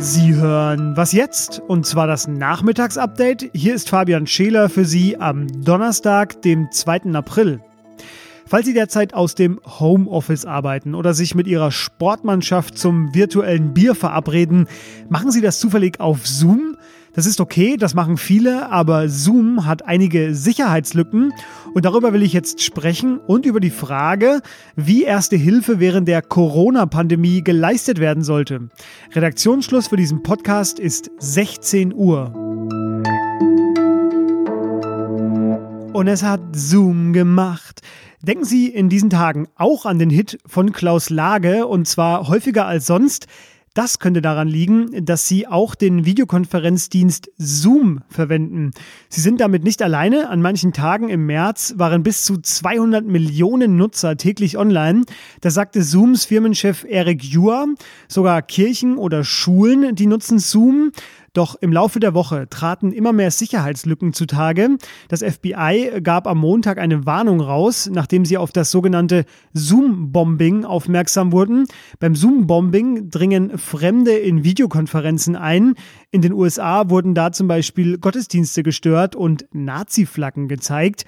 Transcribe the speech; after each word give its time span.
Sie 0.00 0.34
hören 0.34 0.96
Was 0.96 1.12
jetzt? 1.12 1.60
Und 1.66 1.84
zwar 1.84 2.06
das 2.06 2.28
Nachmittagsupdate. 2.28 3.50
Hier 3.52 3.74
ist 3.74 3.90
Fabian 3.90 4.26
Scheler 4.26 4.68
für 4.68 4.84
Sie 4.84 5.20
am 5.20 5.48
Donnerstag, 5.62 6.40
dem 6.42 6.70
2. 6.70 7.12
April. 7.14 7.60
Falls 8.46 8.64
Sie 8.64 8.72
derzeit 8.72 9.12
aus 9.12 9.34
dem 9.34 9.60
Homeoffice 9.66 10.46
arbeiten 10.46 10.94
oder 10.94 11.12
sich 11.12 11.34
mit 11.34 11.46
Ihrer 11.46 11.70
Sportmannschaft 11.70 12.78
zum 12.78 13.14
virtuellen 13.14 13.74
Bier 13.74 13.94
verabreden, 13.94 14.68
machen 15.10 15.30
Sie 15.30 15.42
das 15.42 15.60
zufällig 15.60 16.00
auf 16.00 16.26
Zoom? 16.26 16.77
Das 17.14 17.26
ist 17.26 17.40
okay, 17.40 17.76
das 17.76 17.94
machen 17.94 18.16
viele, 18.16 18.70
aber 18.70 19.08
Zoom 19.08 19.64
hat 19.64 19.86
einige 19.86 20.34
Sicherheitslücken 20.34 21.32
und 21.74 21.84
darüber 21.84 22.12
will 22.12 22.22
ich 22.22 22.32
jetzt 22.32 22.62
sprechen 22.62 23.18
und 23.18 23.46
über 23.46 23.60
die 23.60 23.70
Frage, 23.70 24.42
wie 24.76 25.04
erste 25.04 25.36
Hilfe 25.36 25.80
während 25.80 26.06
der 26.06 26.22
Corona-Pandemie 26.22 27.42
geleistet 27.42 27.98
werden 27.98 28.22
sollte. 28.22 28.68
Redaktionsschluss 29.12 29.88
für 29.88 29.96
diesen 29.96 30.22
Podcast 30.22 30.78
ist 30.78 31.10
16 31.18 31.94
Uhr. 31.94 32.32
Und 35.94 36.06
es 36.06 36.22
hat 36.22 36.40
Zoom 36.52 37.12
gemacht. 37.12 37.80
Denken 38.20 38.44
Sie 38.44 38.68
in 38.68 38.88
diesen 38.88 39.10
Tagen 39.10 39.48
auch 39.56 39.86
an 39.86 39.98
den 39.98 40.10
Hit 40.10 40.38
von 40.46 40.72
Klaus 40.72 41.08
Lage 41.08 41.66
und 41.66 41.88
zwar 41.88 42.28
häufiger 42.28 42.66
als 42.66 42.86
sonst. 42.86 43.26
Das 43.78 44.00
könnte 44.00 44.20
daran 44.20 44.48
liegen, 44.48 45.04
dass 45.04 45.28
Sie 45.28 45.46
auch 45.46 45.76
den 45.76 46.04
Videokonferenzdienst 46.04 47.30
Zoom 47.38 48.00
verwenden. 48.08 48.72
Sie 49.08 49.20
sind 49.20 49.40
damit 49.40 49.62
nicht 49.62 49.82
alleine. 49.82 50.30
An 50.30 50.42
manchen 50.42 50.72
Tagen 50.72 51.08
im 51.08 51.26
März 51.26 51.74
waren 51.76 52.02
bis 52.02 52.24
zu 52.24 52.38
200 52.38 53.04
Millionen 53.04 53.76
Nutzer 53.76 54.16
täglich 54.16 54.58
online. 54.58 55.04
Das 55.42 55.54
sagte 55.54 55.82
Zooms 55.82 56.24
Firmenchef 56.24 56.86
Eric 56.88 57.22
Juer. 57.22 57.68
Sogar 58.08 58.42
Kirchen 58.42 58.96
oder 58.96 59.22
Schulen, 59.22 59.94
die 59.94 60.08
nutzen 60.08 60.40
Zoom. 60.40 60.90
Doch 61.32 61.56
im 61.60 61.72
Laufe 61.72 62.00
der 62.00 62.14
Woche 62.14 62.48
traten 62.48 62.92
immer 62.92 63.12
mehr 63.12 63.30
Sicherheitslücken 63.30 64.12
zutage. 64.12 64.76
Das 65.08 65.22
FBI 65.22 66.00
gab 66.02 66.26
am 66.26 66.38
Montag 66.38 66.78
eine 66.78 67.06
Warnung 67.06 67.40
raus, 67.40 67.88
nachdem 67.92 68.24
sie 68.24 68.38
auf 68.38 68.52
das 68.52 68.70
sogenannte 68.70 69.24
Zoom-Bombing 69.52 70.64
aufmerksam 70.64 71.32
wurden. 71.32 71.66
Beim 71.98 72.14
Zoom-Bombing 72.14 73.10
dringen 73.10 73.58
Fremde 73.58 74.12
in 74.12 74.44
Videokonferenzen 74.44 75.36
ein. 75.36 75.74
In 76.10 76.22
den 76.22 76.32
USA 76.32 76.88
wurden 76.90 77.14
da 77.14 77.32
zum 77.32 77.48
Beispiel 77.48 77.98
Gottesdienste 77.98 78.62
gestört 78.62 79.16
und 79.16 79.46
Nazi-Flaggen 79.52 80.48
gezeigt. 80.48 81.04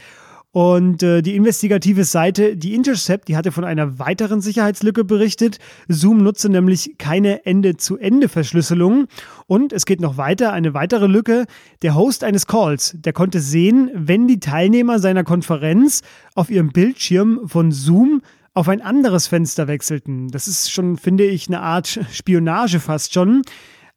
Und 0.52 1.04
äh, 1.04 1.22
die 1.22 1.36
investigative 1.36 2.02
Seite, 2.02 2.56
die 2.56 2.74
Intercept, 2.74 3.28
die 3.28 3.36
hatte 3.36 3.52
von 3.52 3.64
einer 3.64 4.00
weiteren 4.00 4.40
Sicherheitslücke 4.40 5.04
berichtet. 5.04 5.58
Zoom 5.86 6.24
nutze 6.24 6.48
nämlich 6.48 6.96
keine 6.98 7.46
Ende-zu-Ende-Verschlüsselung. 7.46 9.06
Und 9.46 9.72
es 9.72 9.86
geht 9.86 10.00
noch 10.00 10.16
weiter, 10.16 10.52
eine 10.52 10.74
weitere 10.74 11.06
Lücke. 11.06 11.46
Der 11.82 11.94
Host 11.94 12.24
eines 12.24 12.48
Calls, 12.48 12.96
der 12.98 13.12
konnte 13.12 13.40
sehen, 13.40 13.90
wenn 13.94 14.26
die 14.26 14.40
Teilnehmer 14.40 14.98
seiner 14.98 15.22
Konferenz 15.22 16.02
auf 16.34 16.50
ihrem 16.50 16.70
Bildschirm 16.70 17.42
von 17.46 17.70
Zoom 17.70 18.20
auf 18.52 18.68
ein 18.68 18.82
anderes 18.82 19.28
Fenster 19.28 19.68
wechselten. 19.68 20.28
Das 20.28 20.48
ist 20.48 20.72
schon, 20.72 20.96
finde 20.96 21.24
ich, 21.24 21.46
eine 21.46 21.60
Art 21.60 22.00
Spionage 22.10 22.80
fast 22.80 23.14
schon. 23.14 23.42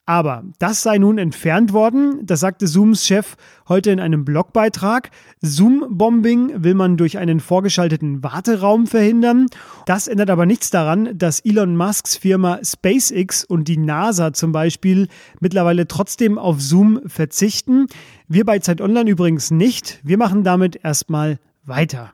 Aber 0.06 0.44
das 0.60 0.84
sei 0.84 0.98
nun 0.98 1.18
entfernt 1.18 1.72
worden, 1.72 2.26
das 2.26 2.42
sagte 2.42 2.66
Zooms 2.66 3.06
Chef 3.06 3.38
heute 3.70 3.90
in 3.92 4.02
einem 4.02 4.26
Blogbeitrag. 4.26 5.12
Zoom-Bombing 5.42 6.62
will 6.62 6.74
man 6.74 6.98
durch 6.98 7.18
einen 7.18 7.40
vorgeschalteten 7.40 8.22
Warteraum 8.22 8.86
verhindern. 8.86 9.46
Das 9.86 10.10
ändert 10.10 10.30
aber 10.30 10.46
nichts 10.46 10.70
daran, 10.70 11.18
dass 11.18 11.40
Elon 11.40 11.78
Musks 11.78 12.18
Firma 12.18 12.60
SpaceX 12.62 13.46
und 13.46 13.70
die 13.70 13.78
NASA 13.78 14.34
zum 14.34 14.52
Beispiel 14.52 15.08
mittlerweile 15.40 15.88
trotzdem 15.88 16.38
auf 16.38 16.60
Zoom 16.60 17.00
verzichten. 17.06 17.88
Wir 18.28 18.44
bei 18.44 18.60
Zeit 18.60 18.82
Online 18.82 19.10
übrigens 19.10 19.52
nicht. 19.52 20.02
Wir 20.04 20.18
machen 20.18 20.44
damit 20.44 20.84
erstmal 20.84 21.40
weiter. 21.64 22.12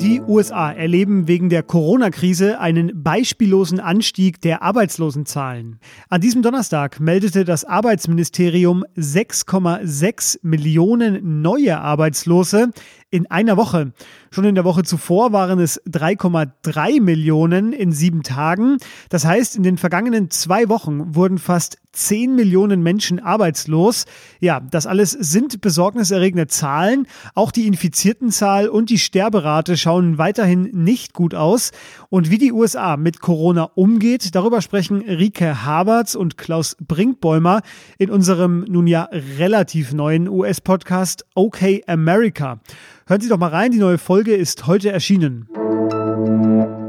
Die 0.00 0.20
USA 0.20 0.72
erleben 0.72 1.28
wegen 1.28 1.48
der 1.48 1.62
Corona-Krise 1.62 2.58
einen 2.58 3.02
beispiellosen 3.02 3.80
Anstieg 3.80 4.40
der 4.40 4.62
Arbeitslosenzahlen. 4.62 5.78
An 6.08 6.20
diesem 6.20 6.42
Donnerstag 6.42 7.00
meldete 7.00 7.44
das 7.44 7.64
Arbeitsministerium 7.64 8.84
6,6 8.96 10.38
Millionen 10.42 11.42
neue 11.42 11.78
Arbeitslose 11.78 12.70
in 13.10 13.30
einer 13.30 13.56
Woche. 13.56 13.92
Schon 14.30 14.44
in 14.44 14.54
der 14.54 14.64
Woche 14.64 14.82
zuvor 14.82 15.32
waren 15.32 15.58
es 15.60 15.80
3,3 15.84 17.00
Millionen 17.00 17.72
in 17.72 17.92
sieben 17.92 18.22
Tagen. 18.22 18.78
Das 19.08 19.24
heißt, 19.24 19.56
in 19.56 19.62
den 19.62 19.78
vergangenen 19.78 20.30
zwei 20.30 20.68
Wochen 20.68 21.14
wurden 21.14 21.38
fast 21.38 21.78
10 21.94 22.34
Millionen 22.34 22.82
Menschen 22.82 23.20
arbeitslos. 23.20 24.04
Ja, 24.40 24.60
das 24.60 24.86
alles 24.86 25.12
sind 25.12 25.60
besorgniserregende 25.60 26.48
Zahlen. 26.48 27.06
Auch 27.34 27.52
die 27.52 27.66
Infiziertenzahl 27.66 28.68
und 28.68 28.90
die 28.90 28.98
Sterberate 28.98 29.76
schauen 29.76 30.18
weiterhin 30.18 30.62
nicht 30.72 31.14
gut 31.14 31.34
aus. 31.34 31.70
Und 32.10 32.30
wie 32.30 32.38
die 32.38 32.52
USA 32.52 32.96
mit 32.96 33.20
Corona 33.20 33.70
umgeht, 33.74 34.34
darüber 34.34 34.60
sprechen 34.60 35.02
Rike 35.02 35.64
Haberts 35.64 36.16
und 36.16 36.36
Klaus 36.36 36.76
Brinkbäumer 36.80 37.62
in 37.98 38.10
unserem 38.10 38.64
nun 38.68 38.86
ja 38.86 39.08
relativ 39.38 39.92
neuen 39.92 40.28
US-Podcast 40.28 41.24
OK 41.34 41.82
America. 41.86 42.60
Hören 43.06 43.20
Sie 43.20 43.28
doch 43.28 43.36
mal 43.36 43.50
rein, 43.50 43.70
die 43.70 43.78
neue 43.78 43.98
Folge 43.98 44.34
ist 44.34 44.66
heute 44.66 44.90
erschienen. 44.90 45.46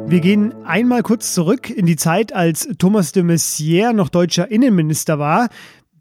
Wir 0.08 0.22
gehen 0.22 0.56
einmal 0.64 1.04
kurz 1.04 1.34
zurück 1.34 1.70
in 1.70 1.86
die 1.86 1.98
Zeit, 1.98 2.32
als 2.32 2.70
Thomas 2.78 3.12
de 3.12 3.24
Maizière 3.24 3.92
noch 3.92 4.08
deutscher 4.08 4.50
Innenminister 4.50 5.20
war. 5.20 5.50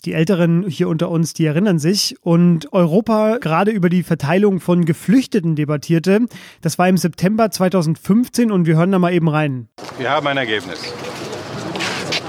Die 0.04 0.12
Älteren 0.12 0.68
hier 0.68 0.88
unter 0.88 1.10
uns, 1.10 1.32
die 1.32 1.46
erinnern 1.46 1.80
sich. 1.80 2.14
Und 2.20 2.72
Europa 2.72 3.38
gerade 3.38 3.72
über 3.72 3.88
die 3.88 4.04
Verteilung 4.04 4.60
von 4.60 4.84
Geflüchteten 4.84 5.56
debattierte. 5.56 6.26
Das 6.60 6.78
war 6.78 6.88
im 6.88 6.96
September 6.96 7.50
2015 7.50 8.52
und 8.52 8.66
wir 8.66 8.76
hören 8.76 8.92
da 8.92 9.00
mal 9.00 9.12
eben 9.12 9.28
rein. 9.28 9.66
Wir 9.98 10.10
haben 10.10 10.28
ein 10.28 10.36
Ergebnis. 10.36 10.94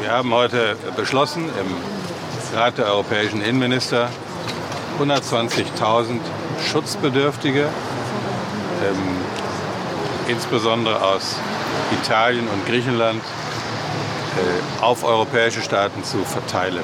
Wir 0.01 0.09
haben 0.09 0.33
heute 0.33 0.75
beschlossen 0.97 1.43
im 1.43 2.57
Rat 2.57 2.79
der 2.79 2.87
europäischen 2.87 3.41
Innenminister 3.41 4.09
120.000 4.99 6.19
Schutzbedürftige, 6.71 7.61
ähm, 7.61 9.17
insbesondere 10.27 11.01
aus 11.01 11.37
Italien 12.01 12.47
und 12.47 12.65
Griechenland, 12.65 13.21
äh, 13.21 14.83
auf 14.83 15.03
europäische 15.03 15.61
Staaten 15.61 16.03
zu 16.03 16.19
verteilen. 16.23 16.83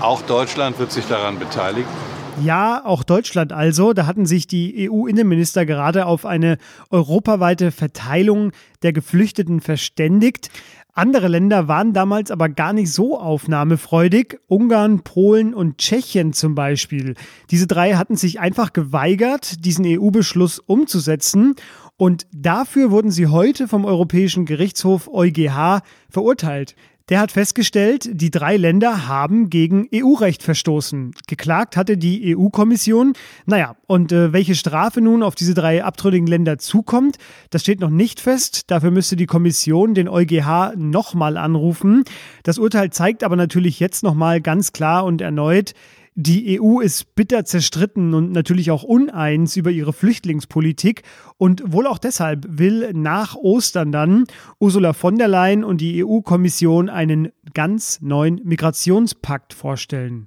Auch 0.00 0.22
Deutschland 0.22 0.78
wird 0.78 0.92
sich 0.92 1.06
daran 1.06 1.38
beteiligen. 1.38 2.07
Ja, 2.44 2.84
auch 2.84 3.02
Deutschland 3.02 3.52
also. 3.52 3.92
Da 3.92 4.06
hatten 4.06 4.26
sich 4.26 4.46
die 4.46 4.88
EU-Innenminister 4.90 5.66
gerade 5.66 6.06
auf 6.06 6.24
eine 6.24 6.58
europaweite 6.90 7.72
Verteilung 7.72 8.52
der 8.82 8.92
Geflüchteten 8.92 9.60
verständigt. 9.60 10.50
Andere 10.94 11.28
Länder 11.28 11.68
waren 11.68 11.92
damals 11.92 12.30
aber 12.30 12.48
gar 12.48 12.72
nicht 12.72 12.92
so 12.92 13.18
aufnahmefreudig. 13.18 14.38
Ungarn, 14.48 15.00
Polen 15.00 15.54
und 15.54 15.78
Tschechien 15.78 16.32
zum 16.32 16.54
Beispiel. 16.54 17.14
Diese 17.50 17.66
drei 17.66 17.94
hatten 17.94 18.16
sich 18.16 18.40
einfach 18.40 18.72
geweigert, 18.72 19.64
diesen 19.64 19.84
EU-Beschluss 19.86 20.58
umzusetzen. 20.58 21.54
Und 21.98 22.28
dafür 22.32 22.92
wurden 22.92 23.10
sie 23.10 23.26
heute 23.26 23.66
vom 23.66 23.84
Europäischen 23.84 24.46
Gerichtshof 24.46 25.10
EuGH 25.12 25.82
verurteilt. 26.08 26.76
Der 27.08 27.20
hat 27.20 27.32
festgestellt, 27.32 28.08
die 28.12 28.30
drei 28.30 28.56
Länder 28.56 29.08
haben 29.08 29.48
gegen 29.48 29.88
EU-Recht 29.92 30.42
verstoßen. 30.42 31.12
Geklagt 31.26 31.76
hatte 31.76 31.96
die 31.96 32.36
EU-Kommission. 32.36 33.14
Naja, 33.46 33.76
und 33.86 34.12
äh, 34.12 34.32
welche 34.32 34.54
Strafe 34.54 35.00
nun 35.00 35.22
auf 35.22 35.34
diese 35.34 35.54
drei 35.54 35.82
abtrünnigen 35.82 36.26
Länder 36.26 36.58
zukommt, 36.58 37.16
das 37.50 37.62
steht 37.62 37.80
noch 37.80 37.90
nicht 37.90 38.20
fest. 38.20 38.70
Dafür 38.70 38.90
müsste 38.90 39.16
die 39.16 39.26
Kommission 39.26 39.94
den 39.94 40.08
EuGH 40.08 40.76
nochmal 40.76 41.36
anrufen. 41.36 42.04
Das 42.42 42.58
Urteil 42.58 42.90
zeigt 42.90 43.24
aber 43.24 43.36
natürlich 43.36 43.80
jetzt 43.80 44.04
nochmal 44.04 44.42
ganz 44.42 44.72
klar 44.72 45.04
und 45.04 45.22
erneut, 45.22 45.72
die 46.20 46.60
EU 46.60 46.80
ist 46.80 47.14
bitter 47.14 47.44
zerstritten 47.44 48.12
und 48.12 48.32
natürlich 48.32 48.72
auch 48.72 48.82
uneins 48.82 49.54
über 49.54 49.70
ihre 49.70 49.92
Flüchtlingspolitik. 49.92 51.04
Und 51.36 51.62
wohl 51.72 51.86
auch 51.86 51.98
deshalb 51.98 52.44
will 52.48 52.92
nach 52.92 53.36
Ostern 53.36 53.92
dann 53.92 54.24
Ursula 54.58 54.94
von 54.94 55.16
der 55.16 55.28
Leyen 55.28 55.62
und 55.62 55.80
die 55.80 56.04
EU-Kommission 56.04 56.88
einen 56.88 57.28
ganz 57.54 58.00
neuen 58.00 58.40
Migrationspakt 58.42 59.54
vorstellen. 59.54 60.26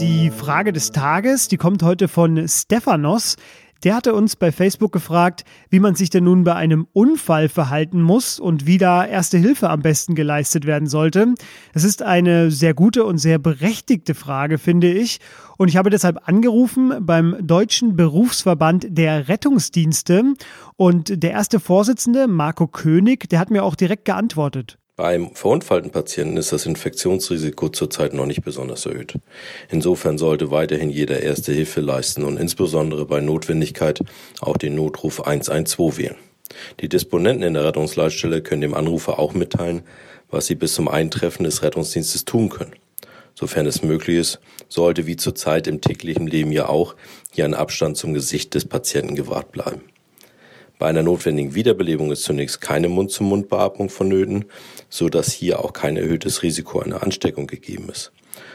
Die 0.00 0.30
Frage 0.30 0.72
des 0.72 0.90
Tages, 0.90 1.46
die 1.46 1.56
kommt 1.56 1.84
heute 1.84 2.08
von 2.08 2.48
Stephanos. 2.48 3.36
Der 3.84 3.96
hatte 3.96 4.14
uns 4.14 4.36
bei 4.36 4.52
Facebook 4.52 4.92
gefragt, 4.92 5.44
wie 5.68 5.80
man 5.80 5.96
sich 5.96 6.08
denn 6.08 6.24
nun 6.24 6.44
bei 6.44 6.54
einem 6.54 6.86
Unfall 6.92 7.48
verhalten 7.48 8.00
muss 8.00 8.38
und 8.38 8.64
wie 8.66 8.78
da 8.78 9.04
Erste 9.04 9.38
Hilfe 9.38 9.70
am 9.70 9.82
besten 9.82 10.14
geleistet 10.14 10.66
werden 10.66 10.86
sollte. 10.86 11.34
Es 11.74 11.82
ist 11.82 12.02
eine 12.02 12.50
sehr 12.50 12.74
gute 12.74 13.04
und 13.04 13.18
sehr 13.18 13.38
berechtigte 13.38 14.14
Frage, 14.14 14.58
finde 14.58 14.92
ich. 14.92 15.18
Und 15.58 15.68
ich 15.68 15.76
habe 15.76 15.90
deshalb 15.90 16.28
angerufen 16.28 16.94
beim 17.00 17.36
Deutschen 17.40 17.96
Berufsverband 17.96 18.86
der 18.90 19.28
Rettungsdienste. 19.28 20.34
Und 20.76 21.22
der 21.22 21.32
erste 21.32 21.58
Vorsitzende, 21.58 22.28
Marco 22.28 22.68
König, 22.68 23.28
der 23.28 23.40
hat 23.40 23.50
mir 23.50 23.64
auch 23.64 23.74
direkt 23.74 24.04
geantwortet. 24.04 24.78
Bei 24.94 25.14
einem 25.14 25.34
verunfallten 25.34 25.90
Patienten 25.90 26.36
ist 26.36 26.52
das 26.52 26.66
Infektionsrisiko 26.66 27.70
zurzeit 27.70 28.12
noch 28.12 28.26
nicht 28.26 28.44
besonders 28.44 28.84
erhöht. 28.84 29.14
Insofern 29.70 30.18
sollte 30.18 30.50
weiterhin 30.50 30.90
jeder 30.90 31.22
erste 31.22 31.50
Hilfe 31.50 31.80
leisten 31.80 32.24
und 32.24 32.38
insbesondere 32.38 33.06
bei 33.06 33.22
Notwendigkeit 33.22 34.00
auch 34.42 34.58
den 34.58 34.74
Notruf 34.74 35.22
112 35.22 35.96
wählen. 35.96 36.16
Die 36.80 36.90
Disponenten 36.90 37.42
in 37.42 37.54
der 37.54 37.64
Rettungsleitstelle 37.64 38.42
können 38.42 38.60
dem 38.60 38.74
Anrufer 38.74 39.18
auch 39.18 39.32
mitteilen, 39.32 39.80
was 40.30 40.46
sie 40.46 40.56
bis 40.56 40.74
zum 40.74 40.88
Eintreffen 40.88 41.44
des 41.44 41.62
Rettungsdienstes 41.62 42.26
tun 42.26 42.50
können. 42.50 42.74
Sofern 43.34 43.64
es 43.64 43.82
möglich 43.82 44.18
ist, 44.18 44.40
sollte 44.68 45.06
wie 45.06 45.16
zurzeit 45.16 45.68
im 45.68 45.80
täglichen 45.80 46.26
Leben 46.26 46.52
ja 46.52 46.68
auch 46.68 46.96
hier 47.30 47.46
ein 47.46 47.54
Abstand 47.54 47.96
zum 47.96 48.12
Gesicht 48.12 48.52
des 48.52 48.66
Patienten 48.66 49.14
gewahrt 49.14 49.52
bleiben. 49.52 49.80
Bei 50.82 50.88
einer 50.88 51.04
notwendigen 51.04 51.54
Wiederbelebung 51.54 52.10
ist 52.10 52.24
zunächst 52.24 52.60
keine 52.60 52.88
Mund-zu-Mund-Beatmung 52.88 53.88
vonnöten, 53.88 54.46
so 54.88 55.08
dass 55.08 55.30
hier 55.30 55.60
auch 55.60 55.72
kein 55.72 55.96
erhöhtes 55.96 56.42
Risiko 56.42 56.80
einer 56.80 57.04
Ansteckung 57.04 57.46
gegeben 57.46 57.88
ist. 57.88 58.10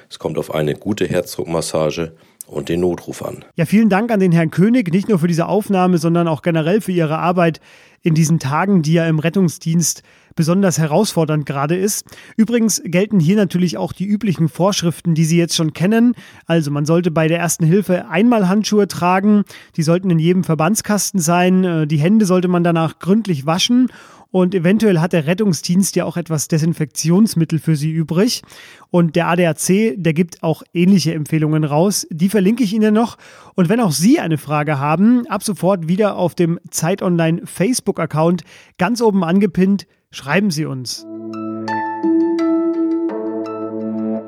Es 0.09 0.19
kommt 0.19 0.38
auf 0.38 0.53
eine 0.53 0.75
gute 0.75 1.06
Herzdruckmassage 1.06 2.13
und 2.47 2.69
den 2.69 2.79
Notruf 2.79 3.21
an. 3.21 3.44
Ja, 3.56 3.65
vielen 3.65 3.89
Dank 3.89 4.12
an 4.12 4.19
den 4.19 4.31
Herrn 4.31 4.51
König, 4.51 4.91
nicht 4.91 5.09
nur 5.09 5.19
für 5.19 5.27
diese 5.27 5.47
Aufnahme, 5.47 5.97
sondern 5.97 6.27
auch 6.27 6.41
generell 6.41 6.81
für 6.81 6.94
Ihre 6.94 7.18
Arbeit 7.18 7.59
in 8.01 8.13
diesen 8.13 8.39
Tagen, 8.39 8.83
die 8.83 8.94
ja 8.94 9.07
im 9.07 9.19
Rettungsdienst 9.19 10.03
besonders 10.38 10.77
herausfordernd 10.77 11.45
gerade 11.45 11.75
ist. 11.75 12.06
Übrigens 12.38 12.81
gelten 12.85 13.19
hier 13.19 13.35
natürlich 13.35 13.75
auch 13.75 13.91
die 13.91 14.06
üblichen 14.06 14.47
Vorschriften, 14.47 15.13
die 15.15 15.25
Sie 15.25 15.38
jetzt 15.38 15.56
schon 15.56 15.74
kennen. 15.74 16.13
Also 16.45 16.71
man 16.71 16.85
sollte 16.85 17.12
bei 17.12 17.27
der 17.27 17.39
ersten 17.39 17.65
Hilfe 17.65 18.07
einmal 18.07 18.47
Handschuhe 18.47 18.88
tragen, 18.88 19.44
die 19.75 19.83
sollten 19.83 20.09
in 20.09 20.19
jedem 20.19 20.44
Verbandskasten 20.45 21.19
sein, 21.19 21.63
äh, 21.63 21.88
die 21.88 21.97
Hände 21.97 22.25
sollte 22.25 22.47
man 22.47 22.63
danach 22.63 23.00
gründlich 23.00 23.45
waschen 23.45 23.88
und 24.31 24.56
eventuell 24.56 25.00
hat 25.00 25.13
der 25.13 25.27
Rettungsdienst 25.27 25.95
ja 25.95 26.06
auch 26.06 26.18
etwas 26.18 26.47
Desinfektionsmittel 26.47 27.59
für 27.59 27.75
Sie 27.75 27.91
übrig. 27.91 28.41
Und 28.89 29.15
der 29.15 29.27
ADAC, 29.27 29.95
der 29.95 30.13
gibt 30.13 30.44
auch 30.44 30.63
ähnliche 30.74 31.13
Empfehlungen 31.13 31.63
raus. 31.63 32.07
Die 32.09 32.29
verlinke 32.29 32.63
ich 32.63 32.74
Ihnen 32.74 32.94
noch. 32.94 33.18
Und 33.56 33.69
wenn 33.69 33.79
auch 33.79 33.91
Sie 33.91 34.19
eine 34.19 34.38
Frage 34.38 34.79
haben, 34.79 35.27
ab 35.27 35.44
sofort 35.44 35.88
wieder 35.88 36.18
auf 36.18 36.35
dem 36.35 36.59
Zeit 36.69 37.01
Online 37.01 37.41
Facebook-Account 37.45 38.44
ganz 38.77 39.01
oben 39.01 39.24
angepinnt 39.24 39.88
Schreiben 40.09 40.51
Sie 40.51 40.65
uns. 40.65 41.06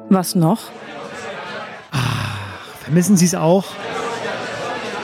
Was 0.10 0.36
noch? 0.36 0.72
Ach, 1.92 2.38
vermissen 2.84 3.16
Sie 3.16 3.26
es 3.26 3.34
auch? 3.34 3.66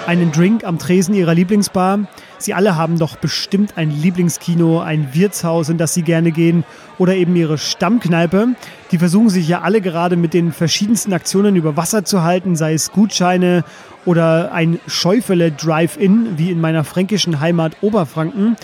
Einen 0.06 0.32
Drink 0.32 0.66
am 0.66 0.78
Tresen 0.78 1.16
Ihrer 1.16 1.34
Lieblingsbar? 1.34 2.08
Sie 2.46 2.54
alle 2.54 2.76
haben 2.76 3.00
doch 3.00 3.16
bestimmt 3.16 3.76
ein 3.76 3.90
Lieblingskino, 3.90 4.80
ein 4.80 5.16
Wirtshaus, 5.16 5.70
in 5.70 5.80
das 5.80 5.96
Sie 5.96 6.04
gerne 6.04 6.32
gehen 6.32 6.64
oder 7.00 7.16
eben 7.16 7.36
Ihre 7.36 7.58
Stammkneipe. 7.58 8.50
Die 8.92 9.00
versuchen 9.00 9.30
sich 9.30 9.48
ja 9.48 9.62
alle 9.62 9.82
gerade 9.82 10.16
mit 10.16 10.36
den 10.36 10.52
verschiedensten 10.52 11.12
Aktionen 11.12 11.56
über 11.56 11.76
Wasser 11.76 12.06
zu 12.06 12.22
halten, 12.22 12.56
sei 12.56 12.76
es 12.76 12.92
Gutscheine 12.92 13.64
oder 14.06 14.52
ein 14.54 14.80
Schäufele 14.86 15.52
Drive-In, 15.52 16.38
wie 16.38 16.52
in 16.52 16.62
meiner 16.62 16.84
fränkischen 16.84 17.40
Heimat 17.40 17.78
Oberfranken. 17.82 18.58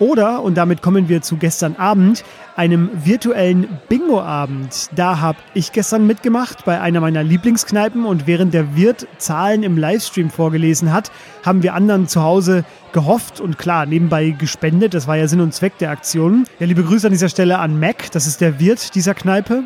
Oder, 0.00 0.42
und 0.42 0.54
damit 0.54 0.80
kommen 0.80 1.08
wir 1.08 1.22
zu 1.22 1.36
gestern 1.36 1.76
Abend, 1.76 2.24
einem 2.54 2.90
virtuellen 3.04 3.68
Bingo-Abend. 3.88 4.90
Da 4.94 5.20
habe 5.20 5.38
ich 5.54 5.72
gestern 5.72 6.06
mitgemacht 6.06 6.64
bei 6.64 6.80
einer 6.80 7.00
meiner 7.00 7.24
Lieblingskneipen 7.24 8.04
und 8.04 8.26
während 8.26 8.54
der 8.54 8.76
Wirt 8.76 9.08
Zahlen 9.18 9.62
im 9.62 9.76
Livestream 9.76 10.30
vorgelesen 10.30 10.92
hat, 10.92 11.10
haben 11.44 11.62
wir 11.62 11.74
anderen 11.74 12.06
zu 12.06 12.22
Hause 12.22 12.64
gehofft 12.92 13.40
und 13.40 13.58
klar, 13.58 13.86
nebenbei 13.86 14.30
gespendet. 14.30 14.94
Das 14.94 15.08
war 15.08 15.16
ja 15.16 15.26
Sinn 15.26 15.40
und 15.40 15.52
Zweck 15.52 15.78
der 15.78 15.90
Aktion. 15.90 16.44
Ja, 16.60 16.66
liebe 16.66 16.84
Grüße 16.84 17.08
an 17.08 17.12
dieser 17.12 17.28
Stelle 17.28 17.58
an 17.58 17.80
Mac, 17.80 18.10
das 18.12 18.26
ist 18.26 18.40
der 18.40 18.60
Wirt 18.60 18.94
dieser 18.94 19.14
Kneipe. 19.14 19.64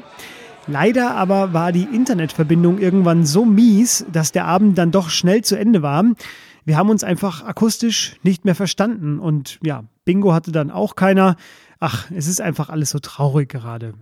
Leider 0.66 1.16
aber 1.16 1.52
war 1.52 1.72
die 1.72 1.88
Internetverbindung 1.92 2.78
irgendwann 2.78 3.26
so 3.26 3.44
mies, 3.44 4.06
dass 4.12 4.32
der 4.32 4.44
Abend 4.44 4.78
dann 4.78 4.92
doch 4.92 5.10
schnell 5.10 5.42
zu 5.42 5.56
Ende 5.56 5.82
war. 5.82 6.04
Wir 6.64 6.76
haben 6.76 6.90
uns 6.90 7.02
einfach 7.02 7.44
akustisch 7.44 8.16
nicht 8.22 8.44
mehr 8.44 8.54
verstanden 8.54 9.18
und 9.18 9.58
ja, 9.62 9.84
Bingo 10.04 10.32
hatte 10.32 10.52
dann 10.52 10.70
auch 10.70 10.94
keiner. 10.94 11.36
Ach, 11.80 12.10
es 12.12 12.28
ist 12.28 12.40
einfach 12.40 12.68
alles 12.68 12.90
so 12.90 13.00
traurig 13.00 13.48
gerade. 13.48 13.94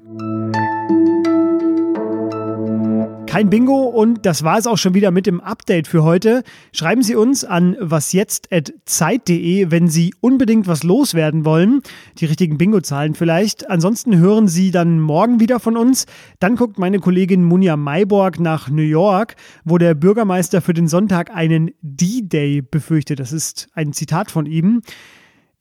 Kein 3.31 3.49
Bingo 3.49 3.85
und 3.85 4.27
das 4.27 4.43
war 4.43 4.59
es 4.59 4.67
auch 4.67 4.77
schon 4.77 4.93
wieder 4.93 5.13
mit 5.13 5.25
dem 5.25 5.41
Update 5.41 5.87
für 5.87 6.03
heute. 6.03 6.43
Schreiben 6.73 7.05
Sie 7.05 7.15
uns 7.15 7.45
an 7.45 7.77
wasjetzt.zeit.de, 7.79 9.71
wenn 9.71 9.87
Sie 9.87 10.13
unbedingt 10.21 10.67
was 10.67 10.83
loswerden 10.83 11.45
wollen. 11.45 11.81
Die 12.19 12.25
richtigen 12.25 12.59
Bingo-Zahlen 12.59 13.15
vielleicht. 13.15 13.71
Ansonsten 13.71 14.17
hören 14.19 14.49
Sie 14.49 14.73
dann 14.73 14.99
morgen 14.99 15.39
wieder 15.39 15.61
von 15.61 15.77
uns. 15.77 16.07
Dann 16.41 16.57
guckt 16.57 16.81
meine 16.81 16.99
Kollegin 16.99 17.45
Munja 17.45 17.77
Mayborg 17.77 18.41
nach 18.41 18.69
New 18.69 18.83
York, 18.83 19.37
wo 19.65 19.79
der 19.79 19.95
Bürgermeister 19.95 20.61
für 20.61 20.75
den 20.75 20.89
Sonntag 20.89 21.31
einen 21.33 21.71
D-Day 21.83 22.63
befürchtet. 22.63 23.21
Das 23.21 23.31
ist 23.31 23.69
ein 23.75 23.93
Zitat 23.93 24.33
von 24.33 24.47
ihm. 24.47 24.83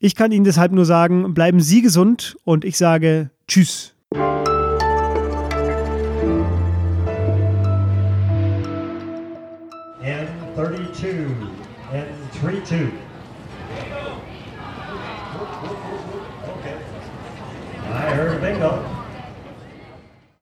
Ich 0.00 0.16
kann 0.16 0.32
Ihnen 0.32 0.44
deshalb 0.44 0.72
nur 0.72 0.86
sagen, 0.86 1.34
bleiben 1.34 1.60
Sie 1.60 1.82
gesund 1.82 2.36
und 2.42 2.64
ich 2.64 2.76
sage 2.76 3.30
Tschüss. 3.46 3.94
Two. 12.64 13.09